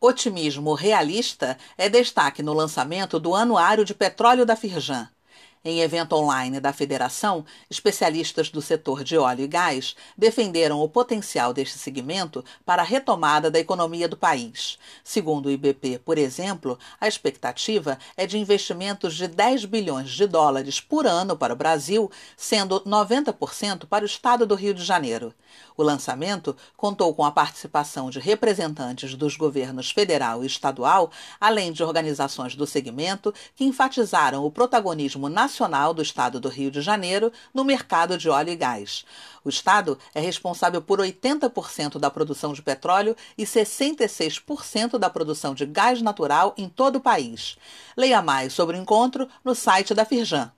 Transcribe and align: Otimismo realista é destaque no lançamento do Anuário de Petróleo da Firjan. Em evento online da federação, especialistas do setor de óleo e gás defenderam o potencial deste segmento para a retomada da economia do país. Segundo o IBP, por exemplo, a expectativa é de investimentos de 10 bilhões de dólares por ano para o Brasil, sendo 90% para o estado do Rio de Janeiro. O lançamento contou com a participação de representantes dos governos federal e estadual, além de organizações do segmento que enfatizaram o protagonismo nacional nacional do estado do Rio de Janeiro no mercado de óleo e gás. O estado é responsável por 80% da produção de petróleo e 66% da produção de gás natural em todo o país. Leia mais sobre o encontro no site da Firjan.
Otimismo 0.00 0.74
realista 0.74 1.58
é 1.76 1.88
destaque 1.88 2.40
no 2.40 2.52
lançamento 2.52 3.18
do 3.18 3.34
Anuário 3.34 3.84
de 3.84 3.92
Petróleo 3.92 4.46
da 4.46 4.54
Firjan. 4.54 5.08
Em 5.64 5.80
evento 5.80 6.14
online 6.14 6.60
da 6.60 6.72
federação, 6.72 7.44
especialistas 7.68 8.48
do 8.48 8.62
setor 8.62 9.02
de 9.02 9.18
óleo 9.18 9.42
e 9.42 9.48
gás 9.48 9.96
defenderam 10.16 10.80
o 10.80 10.88
potencial 10.88 11.52
deste 11.52 11.78
segmento 11.78 12.44
para 12.64 12.82
a 12.82 12.84
retomada 12.84 13.50
da 13.50 13.58
economia 13.58 14.08
do 14.08 14.16
país. 14.16 14.78
Segundo 15.02 15.46
o 15.46 15.50
IBP, 15.50 15.98
por 16.04 16.16
exemplo, 16.16 16.78
a 17.00 17.08
expectativa 17.08 17.98
é 18.16 18.24
de 18.24 18.38
investimentos 18.38 19.16
de 19.16 19.26
10 19.26 19.64
bilhões 19.64 20.10
de 20.10 20.28
dólares 20.28 20.80
por 20.80 21.06
ano 21.06 21.36
para 21.36 21.52
o 21.52 21.56
Brasil, 21.56 22.08
sendo 22.36 22.80
90% 22.82 23.86
para 23.86 24.04
o 24.04 24.06
estado 24.06 24.46
do 24.46 24.54
Rio 24.54 24.72
de 24.72 24.84
Janeiro. 24.84 25.34
O 25.76 25.82
lançamento 25.82 26.56
contou 26.76 27.12
com 27.14 27.24
a 27.24 27.32
participação 27.32 28.10
de 28.10 28.20
representantes 28.20 29.14
dos 29.14 29.36
governos 29.36 29.90
federal 29.90 30.44
e 30.44 30.46
estadual, 30.46 31.10
além 31.40 31.72
de 31.72 31.82
organizações 31.82 32.54
do 32.54 32.66
segmento 32.66 33.34
que 33.56 33.64
enfatizaram 33.64 34.44
o 34.44 34.50
protagonismo 34.50 35.28
nacional 35.28 35.47
nacional 35.48 35.94
do 35.94 36.02
estado 36.02 36.38
do 36.38 36.50
Rio 36.50 36.70
de 36.70 36.82
Janeiro 36.82 37.32
no 37.54 37.64
mercado 37.64 38.18
de 38.18 38.28
óleo 38.28 38.50
e 38.50 38.56
gás. 38.56 39.06
O 39.42 39.48
estado 39.48 39.98
é 40.14 40.20
responsável 40.20 40.82
por 40.82 41.00
80% 41.00 41.98
da 41.98 42.10
produção 42.10 42.52
de 42.52 42.60
petróleo 42.60 43.16
e 43.36 43.44
66% 43.44 44.98
da 44.98 45.08
produção 45.08 45.54
de 45.54 45.64
gás 45.64 46.02
natural 46.02 46.52
em 46.58 46.68
todo 46.68 46.96
o 46.96 47.00
país. 47.00 47.56
Leia 47.96 48.20
mais 48.20 48.52
sobre 48.52 48.76
o 48.76 48.80
encontro 48.80 49.26
no 49.42 49.54
site 49.54 49.94
da 49.94 50.04
Firjan. 50.04 50.52